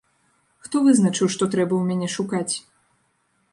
[0.67, 2.53] Хто вызначыў, што трэба ў мяне шукаць?